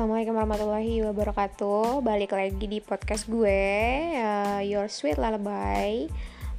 Assalamualaikum 0.00 0.32
warahmatullahi 0.32 0.94
wabarakatuh. 1.12 2.00
Balik 2.00 2.32
lagi 2.32 2.64
di 2.64 2.80
podcast 2.80 3.28
gue 3.28 3.68
uh, 4.16 4.64
Your 4.64 4.88
Sweet 4.88 5.20
Lullaby. 5.20 6.08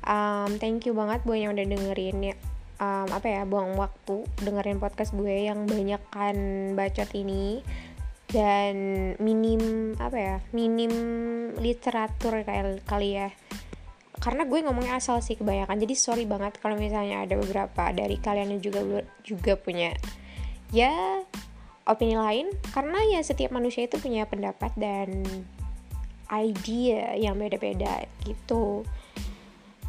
Um, 0.06 0.62
Thank 0.62 0.86
you 0.86 0.94
banget 0.94 1.26
buat 1.26 1.42
yang 1.42 1.58
udah 1.58 1.66
dengerin 1.66 2.38
um, 2.78 3.08
Apa 3.10 3.26
ya, 3.26 3.42
buang 3.50 3.74
waktu 3.82 4.30
dengerin 4.46 4.78
podcast 4.78 5.18
gue 5.18 5.50
Yang 5.50 5.74
banyak 5.74 6.02
kan 6.14 6.38
bacot 6.78 7.10
ini. 7.18 7.66
Dan 8.30 8.76
minim, 9.18 9.98
apa 9.98 10.18
ya, 10.22 10.38
minim 10.54 10.94
literatur 11.58 12.46
kayak 12.46 12.86
kali 12.86 13.26
ya. 13.26 13.34
Karena 14.22 14.46
gue 14.46 14.62
ngomongnya 14.62 15.02
asal 15.02 15.18
sih 15.26 15.34
kebanyakan. 15.34 15.82
Jadi 15.82 15.98
sorry 15.98 16.30
banget 16.30 16.62
kalau 16.62 16.78
misalnya 16.78 17.26
ada 17.26 17.42
beberapa 17.42 17.90
dari 17.90 18.22
kalian 18.22 18.54
yang 18.54 18.62
juga 18.62 19.02
juga 19.26 19.58
punya. 19.58 19.98
Ya 20.70 21.26
opini 21.86 22.14
lain 22.14 22.48
karena 22.72 23.00
ya 23.10 23.20
setiap 23.26 23.52
manusia 23.54 23.90
itu 23.90 23.98
punya 23.98 24.30
pendapat 24.30 24.72
dan 24.78 25.26
idea 26.32 27.18
yang 27.20 27.36
beda-beda 27.36 28.08
gitu. 28.24 28.88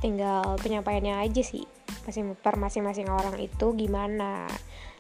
Tinggal 0.03 0.59
penyampaiannya 0.59 1.23
aja 1.23 1.43
sih 1.45 1.63
masing 2.03 2.35
per 2.35 2.59
masing-masing 2.59 3.07
orang 3.07 3.39
itu 3.39 3.67
gimana. 3.79 4.51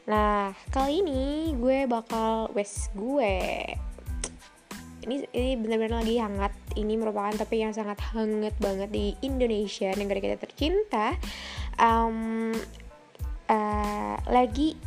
Nah 0.06 0.54
kali 0.70 1.02
ini 1.02 1.52
gue 1.58 1.90
bakal 1.90 2.52
wes 2.54 2.92
gue. 2.94 3.66
Ini 5.02 5.26
ini 5.34 5.52
benar-benar 5.58 6.06
lagi 6.06 6.14
hangat. 6.22 6.54
Ini 6.78 6.94
merupakan 6.94 7.34
topik 7.34 7.58
yang 7.58 7.74
sangat 7.74 7.98
hangat 8.14 8.54
banget 8.62 8.94
di 8.94 9.18
Indonesia 9.26 9.90
negara 9.98 10.22
kita 10.22 10.38
tercinta. 10.38 11.18
Um, 11.74 12.54
uh, 13.50 14.14
lagi 14.30 14.78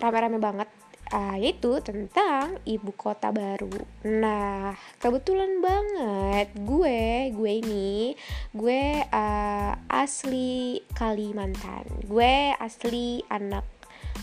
rame-rame 0.00 0.40
banget 0.40 0.77
uh, 1.12 1.36
yaitu 1.36 1.80
tentang 1.80 2.60
ibu 2.64 2.92
kota 2.94 3.32
baru. 3.32 3.72
Nah, 4.06 4.76
kebetulan 5.00 5.60
banget 5.60 6.48
gue, 6.56 7.32
gue 7.32 7.52
ini, 7.64 8.12
gue 8.52 9.02
uh, 9.08 9.72
asli 9.88 10.82
Kalimantan. 10.92 11.84
Gue 12.04 12.52
asli 12.56 13.22
anak 13.32 13.64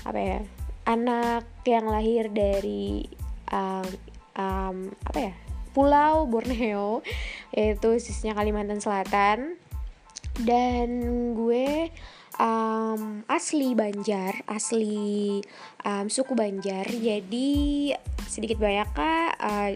apa 0.06 0.20
ya? 0.20 0.40
Anak 0.86 1.50
yang 1.66 1.90
lahir 1.90 2.30
dari 2.30 3.10
um, 3.50 3.90
um, 4.38 4.78
apa 5.06 5.20
ya? 5.32 5.34
Pulau 5.76 6.24
Borneo, 6.32 7.04
yaitu 7.52 8.00
sisnya 8.00 8.32
Kalimantan 8.32 8.80
Selatan. 8.80 9.60
Dan 10.36 10.90
gue 11.36 11.92
um, 12.40 13.24
asli 13.28 13.76
Banjar, 13.76 14.44
asli 14.48 15.42
um, 15.84 16.08
suku 16.08 16.36
Banjar. 16.36 16.88
Jadi 16.88 17.92
sedikit 18.28 18.60
banyak 18.60 18.90
uh, 18.96 19.72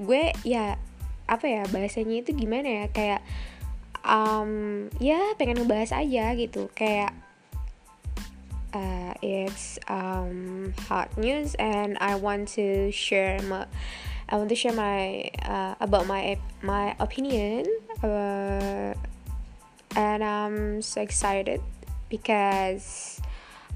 gue 0.00 0.24
ya 0.46 0.78
apa 1.30 1.46
ya 1.46 1.62
bahasanya 1.70 2.26
itu 2.26 2.30
gimana 2.34 2.68
ya? 2.68 2.84
Kayak 2.90 3.22
um, 4.02 4.86
ya 4.98 5.34
pengen 5.38 5.62
ngebahas 5.62 5.94
aja 5.94 6.34
gitu. 6.34 6.70
Kayak 6.74 7.14
uh, 8.74 9.12
it's 9.22 9.78
um, 9.90 10.70
hot 10.90 11.10
news 11.18 11.54
and 11.58 11.98
I 11.98 12.14
want 12.14 12.50
to 12.58 12.90
share 12.90 13.38
my 13.46 13.66
I 14.30 14.38
want 14.38 14.46
to 14.54 14.58
share 14.58 14.74
my 14.74 15.26
uh, 15.42 15.74
about 15.82 16.06
my 16.06 16.38
my 16.62 16.94
opinion. 17.02 17.66
Uh, 17.98 18.94
and 19.98 20.22
I'm 20.22 20.82
so 20.82 21.02
excited 21.02 21.58
because 22.10 23.16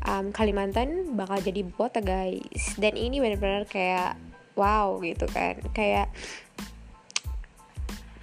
um, 0.04 0.34
Kalimantan 0.34 1.16
bakal 1.16 1.40
jadi 1.40 1.64
kota 1.72 2.02
guys. 2.04 2.76
Dan 2.76 2.98
ini 2.98 3.22
benar-benar 3.22 3.64
kayak 3.70 4.18
wow 4.58 4.98
gitu 5.00 5.24
kan. 5.30 5.62
Kayak 5.72 6.10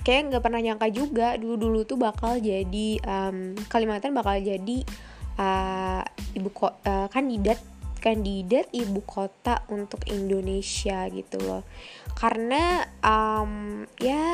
kayak 0.01 0.33
nggak 0.33 0.43
pernah 0.43 0.61
nyangka 0.61 0.89
juga 0.89 1.37
dulu 1.37 1.55
dulu 1.57 1.79
tuh 1.85 1.97
bakal 1.97 2.37
jadi 2.37 2.99
um, 3.05 3.55
Kalimantan 3.69 4.13
bakal 4.13 4.37
jadi 4.37 4.77
uh, 5.37 6.01
ibu 6.35 6.49
kota 6.51 6.77
uh, 6.85 7.07
kandidat 7.09 7.61
kandidat 8.01 8.65
ibu 8.73 8.97
kota 9.05 9.61
untuk 9.69 10.01
Indonesia 10.09 11.05
gitu 11.07 11.37
loh. 11.41 11.63
Karena 12.17 12.81
um, 13.05 13.85
ya 14.01 14.25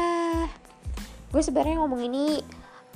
gue 1.27 1.41
sebenarnya 1.43 1.83
ngomong 1.83 2.01
ini 2.07 2.39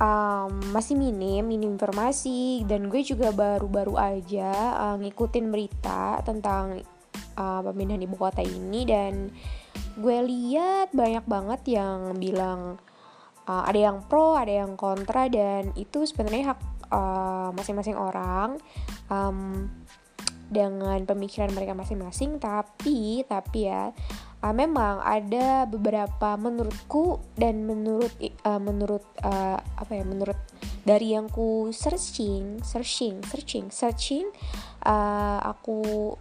um, 0.01 0.51
masih 0.73 0.97
minim 0.97 1.45
minim 1.45 1.77
informasi 1.77 2.65
dan 2.65 2.89
gue 2.89 3.05
juga 3.05 3.29
baru-baru 3.29 3.95
aja 3.95 4.51
uh, 4.81 4.95
ngikutin 4.97 5.45
berita 5.53 6.25
tentang 6.25 6.81
uh, 7.37 7.61
pemindahan 7.61 8.01
ibu 8.01 8.17
kota 8.17 8.41
ini 8.41 8.81
dan 8.83 9.29
gue 10.01 10.17
lihat 10.25 10.89
banyak 10.91 11.25
banget 11.29 11.61
yang 11.77 12.17
bilang 12.17 12.81
uh, 13.45 13.63
ada 13.69 13.79
yang 13.79 14.01
pro 14.09 14.33
ada 14.33 14.65
yang 14.65 14.73
kontra 14.73 15.29
dan 15.29 15.69
itu 15.77 16.03
sebenarnya 16.09 16.57
hak 16.57 16.59
masing-masing 17.55 17.95
uh, 17.95 18.03
orang 18.11 18.59
um, 19.07 19.71
dengan 20.51 20.99
pemikiran 21.07 21.55
mereka 21.55 21.71
masing-masing. 21.71 22.35
Tapi 22.35 23.23
tapi 23.23 23.71
ya 23.71 23.95
uh, 24.41 24.53
memang 24.53 24.99
ada 25.01 25.69
beberapa 25.69 26.35
menurutku 26.35 27.21
dan 27.37 27.63
menurut 27.63 28.11
uh, 28.45 28.61
menurut 28.61 29.05
uh, 29.21 29.57
apa 29.57 29.91
ya 29.93 30.03
menurut 30.03 30.37
dari 30.81 31.13
yang 31.13 31.29
ku 31.29 31.69
searching 31.69 32.59
searching 32.65 33.21
searching 33.25 33.69
searching 33.69 34.25
uh, 34.85 35.37
aku 35.45 36.13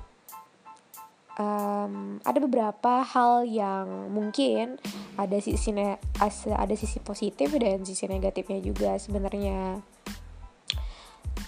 um, 1.41 2.21
ada 2.21 2.39
beberapa 2.39 3.01
hal 3.01 3.49
yang 3.49 4.13
mungkin 4.13 4.77
ada 5.17 5.37
sisi 5.41 5.73
ada 5.73 6.75
sisi 6.77 6.99
positif 7.01 7.53
dan 7.57 7.85
sisi 7.85 8.05
negatifnya 8.09 8.61
juga 8.61 8.97
sebenarnya. 9.01 9.81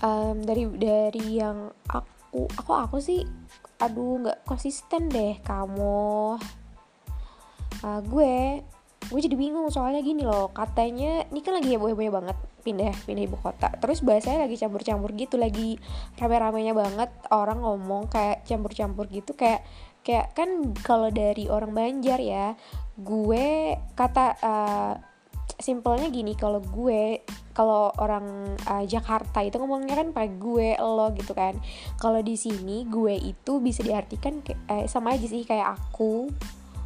Um, 0.03 0.43
dari 0.43 0.66
dari 0.66 1.39
yang 1.39 1.71
aku 1.87 2.50
aku 2.59 2.72
aku 2.75 2.97
sih 2.99 3.22
aduh 3.78 4.19
nggak 4.19 4.43
konsisten 4.43 5.06
deh 5.06 5.39
kamu 5.47 6.39
uh, 7.82 8.00
gue 8.03 8.62
gue 9.03 9.20
jadi 9.20 9.34
bingung 9.34 9.66
soalnya 9.69 9.98
gini 10.00 10.22
loh 10.22 10.54
katanya 10.54 11.26
ini 11.28 11.43
kan 11.43 11.59
lagi 11.59 11.75
heboh-hebohnya 11.75 12.12
banget 12.15 12.37
pindah 12.62 12.94
pindah 13.04 13.25
ibu 13.26 13.37
kota. 13.43 13.75
Terus 13.82 14.00
bahasanya 14.00 14.47
lagi 14.47 14.56
campur-campur 14.56 15.10
gitu 15.19 15.34
lagi 15.37 15.76
rame-ramenya 16.16 16.72
banget 16.72 17.10
orang 17.34 17.59
ngomong 17.60 18.06
kayak 18.06 18.47
campur-campur 18.47 19.10
gitu 19.10 19.34
kayak 19.34 19.66
kayak 20.06 20.31
kan 20.34 20.75
kalau 20.87 21.10
dari 21.10 21.50
orang 21.50 21.75
Banjar 21.75 22.22
ya 22.22 22.54
gue 22.98 23.76
kata 23.98 24.26
uh, 24.38 24.94
simpelnya 25.59 26.10
gini 26.10 26.34
kalau 26.34 26.59
gue 26.62 27.22
kalau 27.54 27.92
orang 28.00 28.56
uh, 28.66 28.84
Jakarta 28.87 29.44
itu 29.44 29.60
ngomongnya 29.60 29.98
kan 29.98 30.09
pakai 30.15 30.32
gue 30.38 30.69
lo 30.78 31.10
gitu 31.12 31.34
kan. 31.34 31.59
Kalau 31.98 32.22
di 32.22 32.38
sini 32.38 32.87
gue 32.87 33.19
itu 33.19 33.59
bisa 33.59 33.82
diartikan 33.82 34.41
eh, 34.47 34.87
sama 34.87 35.19
aja 35.19 35.26
sih 35.26 35.44
kayak 35.44 35.76
aku 35.76 36.31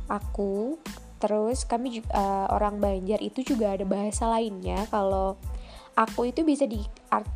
aku 0.07 0.79
terus 1.17 1.65
kami 1.65 2.05
uh, 2.13 2.47
orang 2.53 2.79
Banjar 2.79 3.19
itu 3.25 3.43
juga 3.43 3.73
ada 3.75 3.85
bahasa 3.89 4.29
lainnya. 4.29 4.85
Kalau 4.93 5.41
aku 5.97 6.29
itu 6.29 6.45
bisa 6.45 6.69
di, 6.69 6.85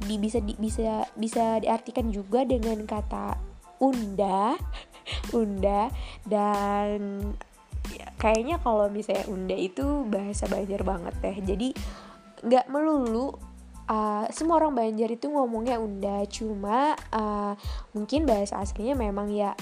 di 0.05 0.17
bisa 0.21 0.39
di, 0.45 0.53
bisa 0.61 1.09
bisa 1.17 1.59
diartikan 1.59 2.13
juga 2.13 2.45
dengan 2.45 2.85
kata 2.85 3.41
unda 3.81 4.53
unda 5.41 5.89
dan 6.29 7.19
ya, 7.89 8.07
kayaknya 8.21 8.61
kalau 8.61 8.93
misalnya 8.93 9.25
unda 9.33 9.57
itu 9.57 10.05
bahasa 10.07 10.45
Banjar 10.47 10.85
banget 10.85 11.15
deh. 11.25 11.37
Jadi 11.41 11.69
nggak 12.41 12.69
melulu 12.69 13.33
uh, 13.89 14.29
semua 14.29 14.61
orang 14.61 14.77
Banjar 14.77 15.09
itu 15.09 15.27
ngomongnya 15.33 15.81
unda. 15.81 16.21
Cuma 16.29 16.95
uh, 17.17 17.57
mungkin 17.97 18.29
bahasa 18.29 18.61
aslinya 18.61 18.93
memang 18.95 19.33
ya 19.33 19.57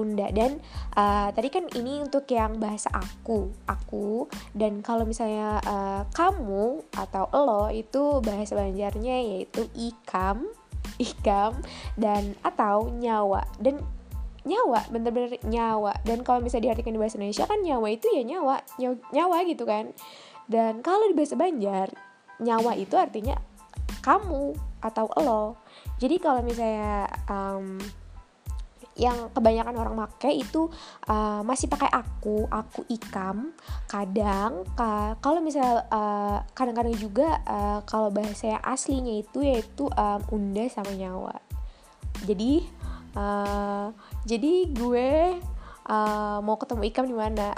Unda 0.00 0.32
dan 0.32 0.56
uh, 0.96 1.28
tadi 1.36 1.52
kan 1.52 1.68
ini 1.76 2.00
untuk 2.00 2.24
yang 2.32 2.56
bahasa 2.56 2.88
aku 2.92 3.52
aku. 3.68 4.26
Dan 4.56 4.80
kalau 4.80 5.04
misalnya 5.04 5.60
uh, 5.64 6.02
kamu 6.16 6.80
atau 6.96 7.28
lo 7.32 7.68
itu 7.68 8.24
bahasa 8.24 8.56
Banjarnya 8.56 9.16
yaitu 9.20 9.68
ikam 9.76 10.48
ikam 11.12 11.60
dan 12.00 12.32
atau 12.40 12.88
nyawa. 12.88 13.44
Dan 13.60 13.84
nyawa 14.42 14.88
bener-bener 14.90 15.38
nyawa. 15.46 15.92
Dan 16.02 16.24
kalau 16.26 16.42
misalnya 16.42 16.72
diartikan 16.72 16.96
di 16.96 17.00
bahasa 17.00 17.20
Indonesia 17.20 17.46
kan 17.46 17.60
nyawa 17.62 17.88
itu 17.92 18.06
ya 18.10 18.22
nyawa 18.24 18.56
nyawa, 18.80 18.96
nyawa 19.12 19.36
gitu 19.46 19.64
kan. 19.68 19.92
Dan 20.48 20.80
kalau 20.80 21.06
di 21.06 21.14
bahasa 21.14 21.38
Banjar 21.38 21.92
nyawa 22.42 22.74
itu 22.74 22.98
artinya 22.98 23.38
kamu 24.02 24.58
atau 24.82 25.06
lo. 25.22 25.54
Jadi 26.02 26.18
kalau 26.18 26.42
misalnya 26.42 27.06
um, 27.30 27.78
yang 28.96 29.32
kebanyakan 29.32 29.74
orang 29.78 29.94
make 29.96 30.30
itu 30.32 30.68
uh, 31.08 31.40
masih 31.44 31.68
pakai 31.68 31.88
aku 31.88 32.44
aku 32.48 32.84
ikam. 32.92 33.56
Kadang 33.88 34.68
ka, 34.76 35.16
kalau 35.24 35.40
misalnya 35.40 35.84
uh, 35.88 36.38
kadang-kadang 36.52 36.96
juga 36.96 37.40
uh, 37.48 37.80
kalau 37.88 38.12
bahasa 38.12 38.56
yang 38.58 38.62
aslinya 38.64 39.20
itu 39.24 39.40
yaitu 39.40 39.88
um, 39.92 40.20
unda 40.32 40.64
sama 40.68 40.92
nyawa. 40.92 41.40
Jadi 42.28 42.62
uh, 43.16 43.90
jadi 44.28 44.52
gue 44.70 45.40
uh, 45.88 46.38
mau 46.42 46.56
ketemu 46.58 46.82
Ikam 46.88 47.06
di 47.08 47.16
mana? 47.16 47.56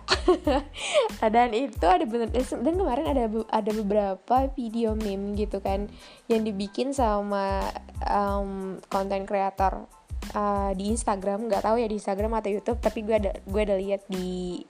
Dan 1.35 1.53
itu 1.53 1.85
ada 1.85 2.05
bener 2.09 2.29
dan 2.33 2.75
kemarin 2.75 3.07
ada 3.09 3.25
ada 3.53 3.71
beberapa 3.75 4.37
video 4.57 4.97
meme 4.97 5.37
gitu 5.37 5.61
kan 5.61 5.89
yang 6.31 6.45
dibikin 6.45 6.97
sama 6.97 7.69
um, 8.09 8.81
content 8.89 9.29
creator 9.29 9.85
uh, 10.33 10.73
di 10.73 10.95
Instagram 10.95 11.53
nggak 11.53 11.63
tahu 11.67 11.77
ya 11.77 11.87
di 11.91 11.97
Instagram 12.01 12.41
atau 12.41 12.51
YouTube 12.51 12.81
tapi 12.81 13.05
gue 13.05 13.17
ada 13.17 13.33
gue 13.37 13.61
ada 13.61 13.77
lihat 13.77 14.09
di 14.09 14.63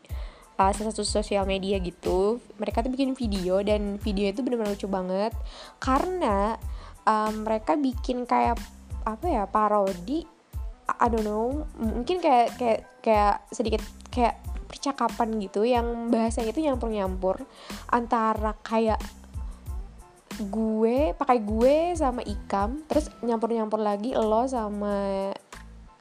uh, 0.59 0.71
salah 0.75 0.91
satu 0.91 1.07
sosial 1.07 1.47
media 1.47 1.79
gitu. 1.79 2.43
Mereka 2.59 2.83
tuh 2.83 2.91
bikin 2.91 3.15
video 3.15 3.63
dan 3.63 4.03
video 4.03 4.31
itu 4.31 4.43
benar-benar 4.43 4.75
lucu 4.75 4.89
banget 4.91 5.33
karena 5.79 6.59
um, 7.07 7.47
mereka 7.47 7.79
bikin 7.79 8.27
kayak 8.27 8.59
apa 9.05 9.27
ya 9.29 9.45
parodi 9.45 10.25
I 10.85 11.07
don't 11.09 11.25
know 11.25 11.65
mungkin 11.77 12.21
kayak 12.21 12.57
kayak 12.57 12.81
kayak 13.01 13.37
sedikit 13.53 13.81
kayak 14.13 14.41
percakapan 14.69 15.39
gitu 15.41 15.65
yang 15.65 16.09
bahasanya 16.09 16.53
itu 16.53 16.65
nyampur-nyampur 16.65 17.41
antara 17.89 18.57
kayak 18.65 19.01
gue 20.35 21.15
pakai 21.15 21.39
gue 21.47 21.95
sama 21.95 22.21
ikam 22.27 22.83
terus 22.91 23.07
nyampur-nyampur 23.23 23.79
lagi 23.79 24.19
lo 24.19 24.43
sama 24.51 25.31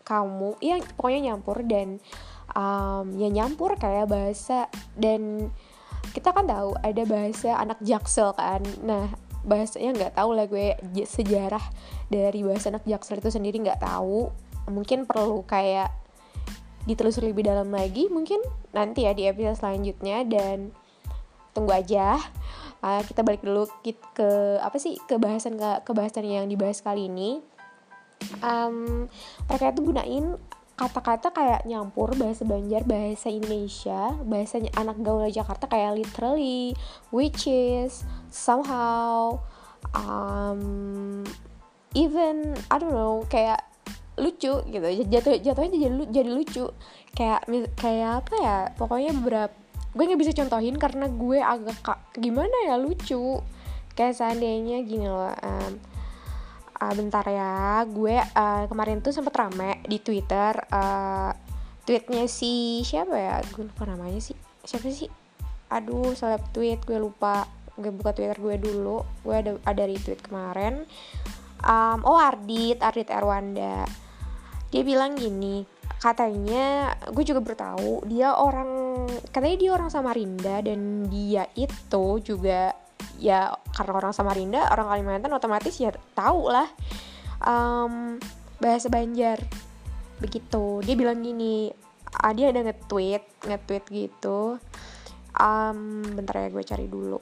kamu 0.04 0.60
ya 0.60 0.80
pokoknya 1.00 1.32
nyampur 1.32 1.64
dan 1.64 2.00
um, 2.54 3.16
ya 3.18 3.30
nyampur 3.32 3.76
kayak 3.80 4.12
bahasa 4.12 4.70
dan 5.00 5.52
kita 6.14 6.36
kan 6.36 6.46
tahu 6.46 6.78
ada 6.84 7.04
bahasa 7.08 7.58
anak 7.58 7.80
jaksel 7.82 8.36
kan. 8.38 8.62
Nah 8.86 9.10
bahasanya 9.44 9.92
nggak 9.96 10.14
tahu 10.16 10.30
lah 10.36 10.46
gue 10.48 10.78
sejarah 11.04 11.64
dari 12.08 12.46
bahasa 12.46 12.72
anak 12.72 12.86
jaksel 12.88 13.20
itu 13.20 13.32
sendiri 13.34 13.58
nggak 13.64 13.82
tahu. 13.82 14.30
Mungkin 14.70 15.10
perlu 15.10 15.44
kayak 15.44 15.92
ditelusuri 16.84 17.32
lebih 17.32 17.48
dalam 17.48 17.72
lagi 17.72 18.12
mungkin 18.12 18.44
nanti 18.76 19.08
ya 19.08 19.16
di 19.16 19.26
episode 19.26 19.58
selanjutnya. 19.60 20.28
Dan 20.28 20.76
tunggu 21.56 21.74
aja. 21.74 22.20
Uh, 22.84 23.00
kita 23.08 23.24
balik 23.24 23.40
dulu 23.40 23.64
ke 24.12 24.60
apa 24.60 24.76
sih 24.76 25.00
kebahasan 25.08 25.56
ke 25.56 25.88
kebahasan 25.88 26.28
yang 26.28 26.52
dibahas 26.52 26.84
kali 26.84 27.08
ini 27.08 27.40
um, 28.42 29.08
mereka 29.50 29.74
itu 29.74 29.81
gunain 29.84 30.25
kata-kata 30.74 31.30
kayak 31.30 31.70
nyampur 31.70 32.18
bahasa 32.18 32.44
Banjar, 32.50 32.81
bahasa 32.84 33.30
Indonesia, 33.30 34.18
bahasanya 34.25 34.74
anak 34.74 34.98
gaul 35.06 35.22
Jakarta 35.30 35.70
kayak 35.70 36.02
literally, 36.02 36.74
which 37.14 37.46
is, 37.46 38.02
somehow, 38.34 39.38
um, 39.94 41.22
even 41.94 42.58
I 42.74 42.81
don't 42.81 42.94
know 42.94 43.22
kayak 43.30 43.62
lucu 44.18 44.66
gitu. 44.66 44.88
Jatuh 45.10 45.38
jatuhnya 45.42 45.78
jadi 45.78 45.96
jadi 46.10 46.30
lucu. 46.34 46.66
Kayak 47.14 47.46
kayak 47.78 48.26
apa 48.26 48.36
ya 48.42 48.58
pokoknya 48.74 49.12
beberapa 49.22 49.54
gue 49.94 50.04
nggak 50.10 50.22
bisa 50.26 50.34
contohin 50.34 50.76
karena 50.81 51.06
gue 51.06 51.38
agak 51.38 51.86
gimana 52.18 52.54
ya 52.66 52.81
lucu. 52.81 53.42
Kayak 53.94 54.18
seandainya 54.18 54.81
gini 54.90 55.06
loh 55.06 55.30
um, 55.38 55.74
uh, 56.83 56.94
bentar 56.94 57.24
ya. 57.27 57.83
Gue 57.88 58.19
uh, 58.19 58.63
kemarin 58.68 59.00
tuh 59.00 59.15
sempet 59.15 59.31
rame 59.31 59.80
di 59.88 60.03
twitter 60.03 60.51
uh, 60.68 61.31
tweetnya 61.88 62.27
si 62.27 62.83
siapa 62.83 63.15
ya? 63.15 63.39
Gue 63.56 63.71
lupa 63.71 63.88
namanya 63.88 64.19
sih. 64.19 64.35
Siapa 64.63 64.88
sih? 64.91 65.07
Aduh 65.71 66.12
seleb 66.12 66.44
tweet 66.51 66.83
gue 66.83 67.00
lupa. 67.00 67.47
Gue 67.80 67.89
buka 67.89 68.12
twitter 68.12 68.38
gue 68.38 68.56
dulu. 68.59 69.01
Gue 69.24 69.35
ada 69.39 69.56
ada 69.63 69.83
retweet 69.88 70.19
kemarin. 70.19 70.83
Um, 71.63 72.03
oh 72.03 72.19
Ardit 72.19 72.83
Ardit 72.83 73.07
Erwanda. 73.07 73.88
Dia 74.68 74.83
bilang 74.83 75.15
gini 75.15 75.63
katanya 76.03 76.91
gue 77.15 77.24
juga 77.24 77.39
bertahu 77.39 78.03
dia 78.12 78.35
orang 78.35 79.07
katanya 79.31 79.56
dia 79.56 79.71
orang 79.71 79.88
Samarinda 79.88 80.59
dan 80.59 81.07
dia 81.07 81.47
itu 81.56 82.19
juga 82.19 82.75
ya 83.24 83.56
karena 83.72 83.96
orang 83.96 84.12
Samarinda 84.12 84.68
orang 84.68 84.92
Kalimantan 84.92 85.31
otomatis 85.31 85.80
ya 85.80 85.96
tahu 86.12 86.52
lah 86.52 86.68
um, 87.40 88.20
bahasa 88.60 88.92
Banjar. 88.92 89.40
Begitu. 90.20 90.84
Dia 90.84 90.96
bilang 91.00 91.24
gini 91.24 91.72
ah, 92.20 92.36
dia 92.36 92.52
ada 92.52 92.68
nge-tweet 92.68 93.48
nge-tweet 93.48 93.84
gitu. 93.88 94.60
Um, 95.40 96.04
bentar 96.14 96.36
ya 96.44 96.52
gue 96.52 96.64
cari 96.68 96.86
dulu. 96.92 97.18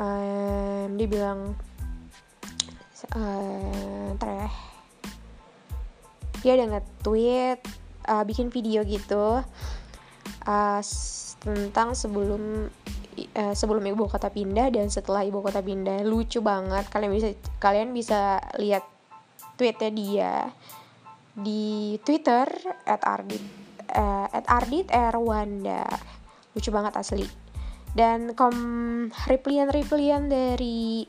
Um, 0.00 0.96
dia 0.96 1.06
bilang 1.06 1.52
bentar 3.12 4.48
ya. 4.48 4.50
Dia 6.40 6.52
ada 6.56 6.64
nge-tweet 6.78 7.60
uh, 8.08 8.24
bikin 8.24 8.48
video 8.48 8.80
gitu 8.88 9.44
uh, 10.48 10.80
tentang 11.40 11.92
sebelum 11.92 12.72
uh, 13.34 13.54
sebelum 13.56 13.84
ibu 13.84 14.06
kota 14.06 14.30
pindah 14.32 14.70
dan 14.72 14.88
setelah 14.88 15.26
ibu 15.26 15.42
kota 15.44 15.60
pindah 15.60 16.06
lucu 16.06 16.40
banget. 16.40 16.86
Kalian 16.88 17.12
bisa 17.12 17.28
kalian 17.60 17.90
bisa 17.92 18.40
lihat 18.56 18.84
tweetnya 19.60 19.90
dia 19.92 20.34
di 21.36 21.96
Twitter 22.00 22.48
at 22.88 23.02
Ardit 23.04 23.44
uh, 23.94 24.26
at 24.30 24.44
Ardit 24.48 24.88
Erwanda. 24.88 25.84
Lucu 26.54 26.70
banget 26.70 26.94
asli. 26.96 27.26
Dan 27.90 28.38
kom 28.38 28.54
replian 29.26 29.66
replian 29.66 30.30
dari 30.30 31.02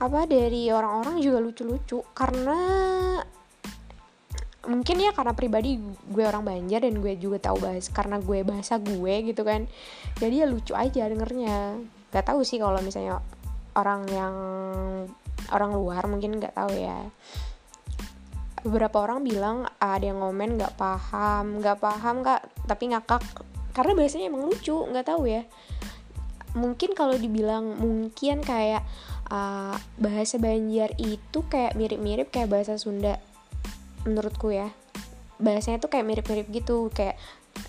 apa 0.00 0.24
dari 0.24 0.72
orang-orang 0.72 1.20
juga 1.20 1.38
lucu-lucu. 1.44 2.00
Karena 2.16 2.58
mungkin 4.70 5.02
ya 5.02 5.10
karena 5.10 5.34
pribadi 5.34 5.82
gue 5.82 6.24
orang 6.24 6.46
Banjar 6.46 6.86
dan 6.86 7.02
gue 7.02 7.18
juga 7.18 7.50
tahu 7.50 7.58
bahas 7.58 7.90
karena 7.90 8.22
gue 8.22 8.46
bahasa 8.46 8.78
gue 8.78 9.14
gitu 9.26 9.42
kan. 9.42 9.66
Jadi 10.22 10.34
ya 10.40 10.46
lucu 10.46 10.72
aja 10.78 11.10
dengernya. 11.10 11.82
Gak 12.14 12.30
tahu 12.30 12.46
sih 12.46 12.62
kalau 12.62 12.78
misalnya 12.78 13.18
orang 13.74 14.06
yang 14.10 14.34
orang 15.50 15.70
luar 15.74 16.06
mungkin 16.06 16.38
nggak 16.38 16.54
tahu 16.54 16.72
ya. 16.78 17.10
Beberapa 18.62 19.02
orang 19.02 19.26
bilang 19.26 19.66
ada 19.82 20.04
yang 20.04 20.22
ngomen 20.22 20.54
nggak 20.54 20.78
paham 20.78 21.58
nggak 21.58 21.78
paham 21.82 22.22
kak. 22.22 22.46
Tapi 22.70 22.94
ngakak. 22.94 23.22
Karena 23.74 23.92
bahasanya 23.98 24.30
emang 24.30 24.46
lucu 24.46 24.86
nggak 24.86 25.06
tahu 25.10 25.26
ya. 25.26 25.42
Mungkin 26.54 26.94
kalau 26.98 27.14
dibilang 27.14 27.78
mungkin 27.78 28.42
kayak 28.42 28.82
uh, 29.30 29.74
bahasa 29.98 30.36
Banjar 30.42 30.94
itu 30.98 31.46
kayak 31.46 31.78
mirip-mirip 31.78 32.34
kayak 32.34 32.50
bahasa 32.50 32.74
Sunda 32.74 33.22
menurutku 34.04 34.52
ya. 34.52 34.72
Bahasanya 35.40 35.80
tuh 35.80 35.88
kayak 35.92 36.06
mirip-mirip 36.06 36.46
gitu 36.52 36.92
kayak 36.92 37.16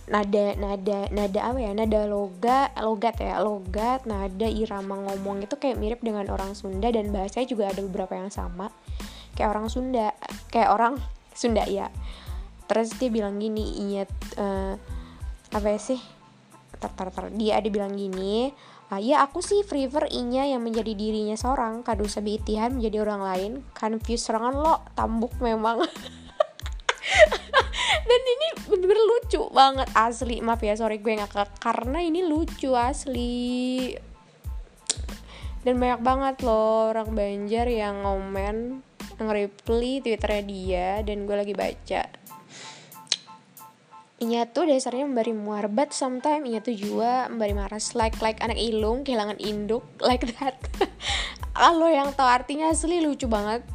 nada 0.07 0.55
nada 0.59 1.07
nada 1.11 1.39
apa 1.39 1.59
ya? 1.59 1.71
Nada 1.75 2.07
logat 2.07 2.75
logat 2.79 3.15
ya? 3.19 3.39
Logat 3.41 4.05
nada 4.05 4.47
irama 4.47 4.99
ngomong 5.07 5.43
itu 5.43 5.55
kayak 5.55 5.79
mirip 5.79 5.99
dengan 6.03 6.27
orang 6.29 6.53
Sunda 6.55 6.91
dan 6.91 7.09
bahasanya 7.11 7.47
juga 7.47 7.71
ada 7.71 7.81
beberapa 7.83 8.13
yang 8.15 8.31
sama. 8.31 8.69
Kayak 9.35 9.55
orang 9.55 9.67
Sunda 9.71 10.07
kayak 10.51 10.69
orang 10.71 10.93
Sunda 11.31 11.63
ya. 11.67 11.87
Terus 12.67 12.95
dia 12.95 13.11
bilang 13.11 13.35
gini 13.39 13.63
iya 13.91 14.03
uh, 14.39 14.75
apa 15.51 15.67
ya 15.67 15.79
sih? 15.79 15.99
Tar, 16.81 16.91
tar, 16.97 17.13
tar. 17.13 17.29
dia 17.29 17.61
ada 17.61 17.69
bilang 17.69 17.93
gini 17.93 18.49
ah, 18.91 18.99
ya 18.99 19.23
aku 19.23 19.39
sih 19.39 19.63
prefer 19.63 20.11
inya 20.11 20.43
yang 20.43 20.59
menjadi 20.59 20.91
dirinya 20.91 21.39
seorang. 21.39 21.79
Kado 21.81 22.03
sabitihan 22.11 22.75
menjadi 22.75 23.07
orang 23.07 23.21
lain. 23.23 23.51
Confuse 23.71 24.27
serangan 24.27 24.53
lo 24.55 24.75
tambuk 24.93 25.31
memang 25.39 25.87
dan 28.09 28.21
ini 28.21 28.47
bener-bener 28.67 29.05
lucu 29.07 29.41
banget 29.51 29.89
asli. 29.95 30.39
Maaf 30.39 30.61
ya 30.63 30.75
sorry 30.75 30.99
gue 30.99 31.19
ngakak 31.19 31.59
karena 31.59 31.99
ini 32.03 32.23
lucu 32.25 32.73
asli. 32.75 33.95
Dan 35.61 35.77
banyak 35.77 36.01
banget 36.01 36.35
loh 36.41 36.89
orang 36.89 37.13
Banjar 37.13 37.69
yang 37.69 38.01
ngomen 38.01 38.81
nge-reply 39.21 40.01
twitternya 40.01 40.43
dia 40.43 40.89
dan 41.05 41.29
gue 41.29 41.35
lagi 41.37 41.53
baca. 41.53 42.03
Inya 44.21 44.45
tuh 44.45 44.69
dasarnya 44.69 45.09
memberi 45.09 45.33
muarbat 45.33 45.97
sometimes 45.97 46.45
Inya 46.45 46.61
tuh 46.61 46.77
juga 46.77 47.25
memberi 47.25 47.57
maras 47.57 47.97
like 47.97 48.21
like 48.21 48.37
anak 48.45 48.57
ilung 48.57 49.01
kehilangan 49.01 49.41
induk 49.41 49.81
like 50.09 50.25
that. 50.37 50.57
Kalau 51.53 51.89
yang 51.89 52.13
tahu 52.13 52.29
artinya 52.29 52.69
asli 52.73 53.01
lucu 53.01 53.25
banget. 53.29 53.65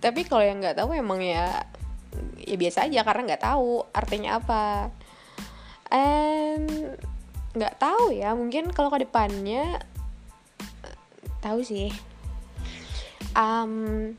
Tapi 0.00 0.26
kalau 0.28 0.44
yang 0.44 0.60
nggak 0.60 0.80
tahu 0.80 0.96
emang 0.96 1.20
ya 1.20 1.62
ya 2.42 2.56
biasa 2.58 2.88
aja 2.88 3.00
karena 3.06 3.22
nggak 3.32 3.44
tahu 3.44 3.84
artinya 3.92 4.38
apa. 4.38 4.92
And 5.92 6.96
nggak 7.52 7.76
tahu 7.76 8.16
ya 8.16 8.32
mungkin 8.32 8.72
kalau 8.72 8.88
ke 8.88 9.04
depannya 9.04 9.80
tahu 11.44 11.60
sih. 11.66 11.92
Um, 13.32 14.12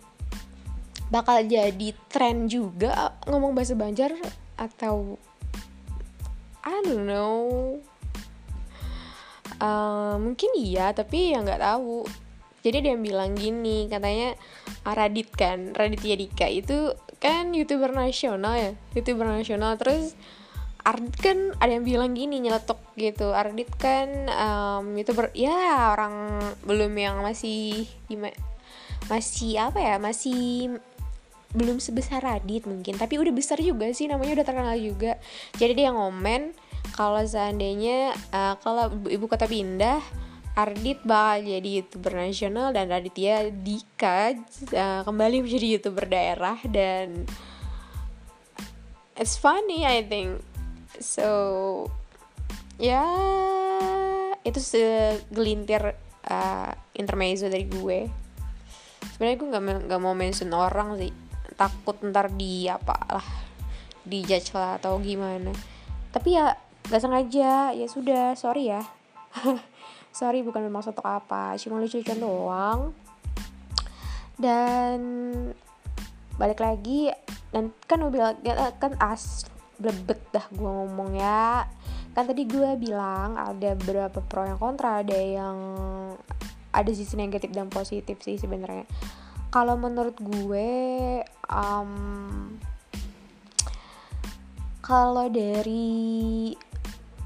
bakal 1.14 1.46
jadi 1.46 1.94
tren 2.10 2.50
juga 2.50 3.14
ngomong 3.30 3.54
bahasa 3.54 3.78
Banjar 3.78 4.14
atau 4.58 5.22
I 6.64 6.80
don't 6.86 7.06
know. 7.06 7.78
Uh, 9.62 10.18
mungkin 10.20 10.50
iya 10.58 10.92
tapi 10.92 11.36
ya 11.36 11.44
nggak 11.44 11.62
tahu. 11.62 12.08
Jadi 12.64 12.78
dia 12.80 12.96
bilang 12.96 13.36
gini 13.36 13.92
katanya 13.92 14.40
Radit 14.88 15.36
kan 15.36 15.76
Raditya 15.76 16.16
Dika 16.16 16.48
itu 16.48 16.96
kan 17.24 17.56
youtuber 17.56 17.96
nasional 17.96 18.60
ya 18.60 18.72
youtuber 18.92 19.24
nasional. 19.24 19.80
Terus 19.80 20.20
Ardit 20.84 21.16
kan 21.16 21.56
ada 21.64 21.72
yang 21.72 21.88
bilang 21.88 22.12
gini 22.12 22.44
nyeletuk 22.44 22.76
gitu. 23.00 23.32
Ardit 23.32 23.72
kan 23.80 24.28
um, 24.28 25.00
youtuber 25.00 25.32
ya 25.32 25.96
orang 25.96 26.44
belum 26.68 26.92
yang 27.00 27.24
masih 27.24 27.88
masih 29.08 29.64
apa 29.64 29.80
ya 29.80 29.96
masih 29.96 30.76
belum 31.56 31.80
sebesar 31.80 32.20
Radit 32.20 32.68
mungkin. 32.68 33.00
Tapi 33.00 33.16
udah 33.16 33.32
besar 33.32 33.64
juga 33.64 33.88
sih 33.96 34.12
namanya 34.12 34.44
udah 34.44 34.46
terkenal 34.46 34.76
juga. 34.76 35.16
Jadi 35.56 35.72
dia 35.72 35.96
ngomen 35.96 36.52
kalau 37.00 37.24
seandainya 37.24 38.12
uh, 38.36 38.60
kalau 38.60 38.92
ibu 39.08 39.26
kota 39.32 39.48
pindah 39.48 40.04
Ardit 40.54 41.02
bakal 41.02 41.50
jadi 41.50 41.70
youtuber 41.82 42.14
nasional 42.14 42.70
dan 42.78 42.86
Raditya 42.86 43.50
Dika 43.50 44.38
uh, 44.70 45.02
kembali 45.02 45.42
menjadi 45.42 45.82
youtuber 45.82 46.06
daerah 46.06 46.62
dan 46.70 47.26
it's 49.18 49.34
funny 49.34 49.82
I 49.82 50.06
think. 50.06 50.46
So 51.02 51.90
ya 52.78 53.02
itu 54.46 54.62
segelintir 54.62 55.98
uh, 56.30 56.72
intermezzo 56.94 57.50
dari 57.50 57.66
gue. 57.66 58.00
Sebenarnya 59.10 59.38
gue 59.42 59.50
nggak 59.50 59.64
nggak 59.90 60.02
mau 60.06 60.14
mention 60.14 60.54
orang 60.54 61.02
sih. 61.02 61.10
Takut 61.58 61.98
ntar 62.06 62.30
di 62.30 62.70
apa 62.70 62.94
lah 63.10 63.28
di 64.06 64.22
judge 64.22 64.54
lah 64.54 64.78
atau 64.78 65.02
gimana. 65.02 65.50
Tapi 66.14 66.38
ya 66.38 66.54
nggak 66.94 67.02
sengaja. 67.02 67.74
Ya 67.74 67.88
sudah 67.90 68.38
sorry 68.38 68.70
ya 68.70 68.86
sorry 70.14 70.46
bukan 70.46 70.70
bermaksud 70.70 70.94
untuk 70.94 71.10
apa 71.10 71.58
cuma 71.58 71.82
lucu-lucuan 71.82 72.22
doang. 72.22 72.80
Dan 74.38 75.00
balik 76.38 76.62
lagi 76.62 77.10
dan 77.54 77.70
kan 77.86 78.02
mobil 78.02 78.22
ya, 78.42 78.74
kan 78.78 78.98
as 79.02 79.46
blebet 79.82 80.22
dah 80.30 80.46
gue 80.54 80.70
ngomong 80.70 81.18
ya. 81.18 81.66
Kan 82.14 82.30
tadi 82.30 82.46
gue 82.46 82.78
bilang 82.78 83.34
ada 83.34 83.74
beberapa 83.74 84.22
pro 84.22 84.46
yang 84.46 84.62
kontra 84.62 85.02
ada 85.02 85.18
yang 85.18 85.58
ada 86.74 86.92
sisi 86.94 87.18
negatif 87.18 87.50
dan 87.54 87.70
positif 87.74 88.22
sih 88.22 88.38
sebenarnya. 88.38 88.86
Kalau 89.54 89.78
menurut 89.78 90.18
gue 90.18 91.22
um, 91.50 91.92
kalau 94.82 95.30
dari 95.30 96.54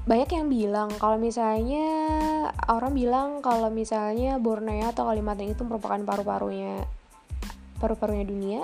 banyak 0.08 0.30
yang 0.32 0.48
bilang 0.48 0.88
kalau 0.96 1.20
misalnya 1.20 1.84
orang 2.64 2.96
bilang 2.96 3.28
kalau 3.44 3.68
misalnya 3.68 4.40
Borneo 4.40 4.88
atau 4.88 5.04
Kalimantan 5.04 5.52
itu 5.52 5.68
merupakan 5.68 6.00
paru-parunya 6.00 6.88
paru-parunya 7.76 8.24
dunia. 8.24 8.62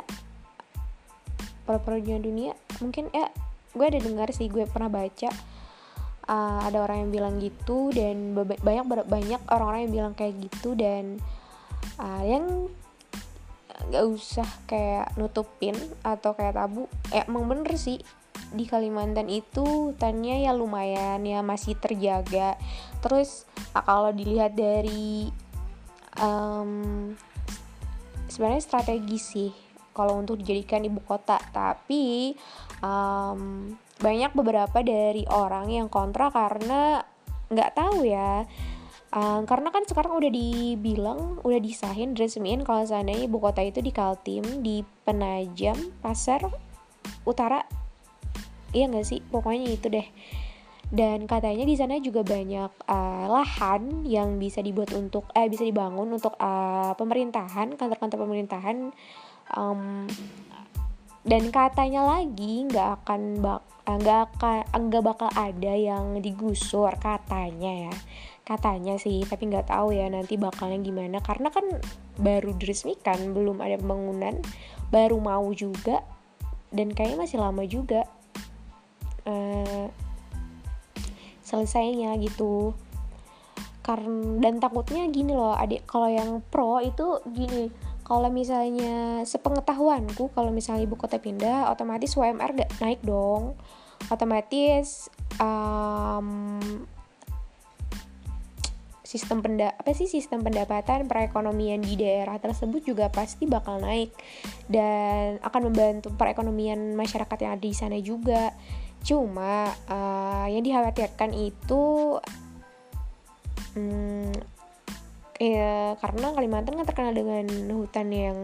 Paru-parunya 1.69 2.17
dunia 2.17 2.53
mungkin 2.81 3.13
ya 3.13 3.29
gue 3.77 3.85
ada 3.85 4.01
dengar 4.01 4.29
sih 4.33 4.49
gue 4.49 4.65
pernah 4.65 4.89
baca 4.89 5.31
uh, 6.29 6.61
ada 6.65 6.79
orang 6.81 7.07
yang 7.07 7.11
bilang 7.13 7.35
gitu 7.43 7.93
dan 7.93 8.33
banyak 8.37 8.85
banyak 9.05 9.41
orang-orang 9.51 9.81
yang 9.89 9.95
bilang 9.95 10.15
kayak 10.17 10.35
gitu 10.49 10.77
dan 10.79 11.21
uh, 12.01 12.23
yang 12.25 12.71
gak 13.93 14.05
usah 14.07 14.49
kayak 14.65 15.13
nutupin 15.21 15.77
atau 16.01 16.33
kayak 16.33 16.57
tabu 16.57 16.89
eh, 17.13 17.27
emang 17.29 17.45
bener 17.45 17.77
sih 17.77 18.01
di 18.55 18.65
Kalimantan 18.71 19.27
itu 19.29 19.93
hutannya 19.93 20.47
ya 20.47 20.55
lumayan 20.55 21.21
ya 21.27 21.43
masih 21.43 21.75
terjaga. 21.77 22.57
Terus 23.03 23.45
ah, 23.75 23.83
kalau 23.83 24.15
dilihat 24.15 24.55
dari 24.55 25.29
um, 26.23 27.13
sebenarnya 28.31 28.63
strategi 28.63 29.19
sih 29.19 29.51
kalau 29.95 30.19
untuk 30.19 30.43
dijadikan 30.43 30.83
ibu 30.83 30.99
kota. 31.03 31.39
Tapi 31.55 32.35
um, 32.83 33.71
banyak 34.03 34.35
beberapa 34.35 34.83
dari 34.83 35.23
orang 35.31 35.71
yang 35.71 35.87
kontra 35.87 36.29
karena 36.35 37.03
nggak 37.49 37.73
tahu 37.79 38.03
ya. 38.07 38.43
Um, 39.15 39.47
karena 39.47 39.71
kan 39.71 39.87
sekarang 39.87 40.19
udah 40.19 40.27
dibilang, 40.27 41.39
udah 41.47 41.63
disahin, 41.63 42.19
resmiin 42.19 42.67
kalau 42.67 42.83
seandainya 42.83 43.31
ibu 43.31 43.39
kota 43.39 43.63
itu 43.63 43.79
di 43.79 43.95
Kaltim, 43.95 44.43
di 44.59 44.83
Penajam, 45.07 45.79
Pasar 46.03 46.43
Utara, 47.23 47.63
iya 48.75 48.91
nggak 48.91 49.07
sih? 49.07 49.23
Pokoknya 49.23 49.71
itu 49.71 49.87
deh. 49.89 50.05
Dan 50.95 51.25
katanya 51.25 51.65
di 51.65 51.75
sana 51.75 51.97
juga 51.99 52.21
banyak 52.21 52.87
uh, 52.87 53.27
lahan 53.27 54.05
yang 54.05 54.37
bisa 54.37 54.61
dibuat 54.61 54.93
untuk 54.93 55.27
eh 55.33 55.49
bisa 55.49 55.65
dibangun 55.65 56.13
untuk 56.13 56.37
uh, 56.37 56.93
pemerintahan 56.95 57.75
kantor-kantor 57.75 58.29
pemerintahan 58.29 58.93
um, 59.57 60.07
dan 61.25 61.49
katanya 61.49 62.05
lagi 62.05 62.69
nggak 62.69 63.01
akan 63.01 63.41
bak 63.41 63.65
eh, 63.89 63.97
nggak 63.97 64.21
akan 64.39 64.81
nggak 64.93 65.05
bakal 65.05 65.31
ada 65.33 65.73
yang 65.73 66.21
digusur 66.21 66.93
katanya 67.01 67.89
ya. 67.89 67.95
Katanya 68.45 69.01
sih 69.01 69.25
tapi 69.25 69.49
nggak 69.49 69.73
tahu 69.73 69.97
ya 69.97 70.05
nanti 70.13 70.37
bakalnya 70.37 70.85
gimana. 70.85 71.25
Karena 71.25 71.49
kan 71.49 71.65
baru 72.21 72.53
diresmikan 72.61 73.33
belum 73.33 73.65
ada 73.65 73.81
pembangunan 73.81 74.37
baru 74.93 75.17
mau 75.17 75.49
juga 75.57 76.05
dan 76.71 76.93
kayaknya 76.93 77.25
masih 77.25 77.39
lama 77.41 77.65
juga 77.65 78.05
uh, 79.29 79.87
selesainya 81.45 82.17
gitu. 82.19 82.73
Karena 83.85 84.41
dan 84.41 84.65
takutnya 84.65 85.05
gini 85.13 85.37
loh 85.37 85.53
adik 85.53 85.85
kalau 85.85 86.09
yang 86.09 86.41
pro 86.49 86.81
itu 86.81 87.21
gini 87.29 87.69
kalau 88.05 88.29
misalnya 88.29 89.25
sepengetahuanku 89.25 90.33
kalau 90.33 90.53
misalnya 90.53 90.85
ibu 90.85 90.97
kota 90.97 91.17
pindah 91.21 91.69
otomatis 91.73 92.17
UMR 92.17 92.53
gak 92.57 92.73
naik 92.81 93.01
dong. 93.05 93.57
Otomatis 94.13 95.09
um, 95.41 96.85
sistem 99.05 99.41
penda 99.41 99.73
apa 99.73 99.97
sih 99.97 100.11
sistem 100.11 100.45
pendapatan 100.45 101.07
perekonomian 101.09 101.81
di 101.81 101.97
daerah 101.97 102.37
tersebut 102.37 102.85
juga 102.85 103.09
pasti 103.09 103.49
bakal 103.49 103.81
naik. 103.81 104.13
Dan 104.69 105.41
akan 105.41 105.73
membantu 105.73 106.13
perekonomian 106.13 106.93
masyarakat 106.93 107.39
yang 107.41 107.53
ada 107.57 107.65
di 107.65 107.77
sana 107.77 107.97
juga 108.05 108.53
cuma 109.05 109.69
uh, 109.87 110.49
yang 110.49 110.65
dikhawatirkan 110.65 111.37
itu 111.37 112.17
hmm, 113.77 114.33
ya 115.37 115.93
karena 116.01 116.33
Kalimantan 116.33 116.81
kan 116.81 116.87
terkenal 116.89 117.13
dengan 117.13 117.47
hutan 117.77 118.09
yang 118.09 118.39